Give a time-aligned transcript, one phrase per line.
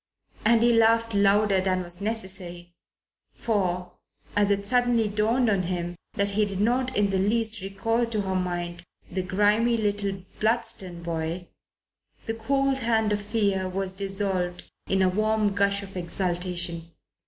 [0.43, 2.73] And he laughed louder than was necessary,
[3.35, 3.91] for,
[4.35, 8.21] as it suddenly dawned upon him that he did not in the least recall to
[8.21, 11.49] her mind the grimy little Bludston boy,
[12.25, 16.91] the cold hand of fear was dissolved in a warm gush of exultation.